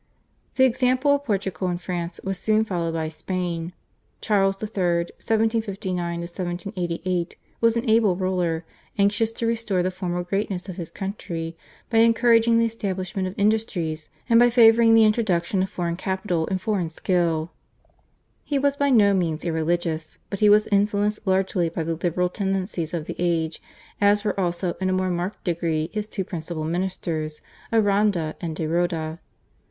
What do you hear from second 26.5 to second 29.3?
ministers Aranda and de Roda.